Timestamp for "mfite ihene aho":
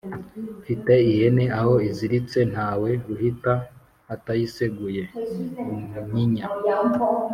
0.61-1.73